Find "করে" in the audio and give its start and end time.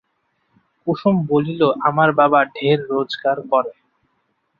3.51-3.73